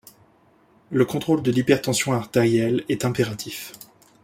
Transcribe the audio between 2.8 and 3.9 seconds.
est impératif.